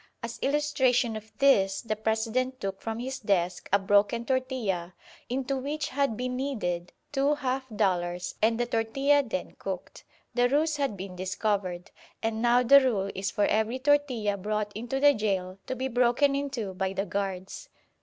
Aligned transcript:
As 0.23 0.39
illustration 0.41 1.15
of 1.15 1.31
this, 1.37 1.83
the 1.83 1.95
President 1.95 2.59
took 2.59 2.81
from 2.81 2.97
his 2.97 3.19
desk 3.19 3.69
a 3.71 3.77
broken 3.77 4.25
tortilla 4.25 4.95
into 5.29 5.55
which 5.57 5.89
had 5.89 6.17
been 6.17 6.35
kneaded 6.35 6.91
two 7.11 7.35
half 7.35 7.65
dollars 7.75 8.33
and 8.41 8.59
the 8.59 8.65
tortilla 8.65 9.21
then 9.21 9.51
cooked. 9.59 10.03
The 10.33 10.49
ruse 10.49 10.77
had 10.77 10.97
been 10.97 11.15
discovered, 11.15 11.91
and 12.23 12.41
now 12.41 12.63
the 12.63 12.81
rule 12.81 13.11
is 13.13 13.29
for 13.29 13.45
every 13.45 13.77
tortilla 13.77 14.37
brought 14.37 14.71
into 14.75 14.99
the 14.99 15.13
gaol 15.13 15.59
to 15.67 15.75
be 15.75 15.87
broken 15.87 16.33
in 16.35 16.49
two 16.49 16.73
by 16.73 16.93
the 16.93 17.05
guards. 17.05 17.69